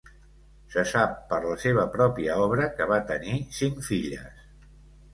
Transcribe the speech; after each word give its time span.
Se 0.75 0.85
sap 0.91 1.13
per 1.33 1.39
la 1.43 1.59
seva 1.65 1.85
pròpia 1.97 2.39
obra 2.47 2.69
que 2.81 2.91
va 2.95 3.01
tenir 3.15 3.39
cinc 3.63 3.89
filles. 3.93 4.47